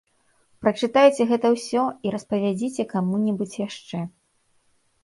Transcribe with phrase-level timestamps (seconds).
[0.63, 3.99] Прачытайце гэта ўсё і распавядзіце каму-небудзь яшчэ.